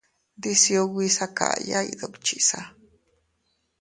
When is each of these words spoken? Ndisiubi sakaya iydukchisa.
Ndisiubi 0.37 1.05
sakaya 1.17 1.79
iydukchisa. 1.91 2.59